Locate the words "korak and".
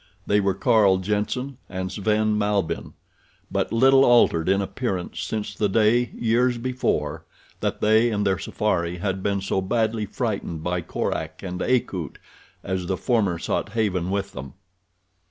10.81-11.61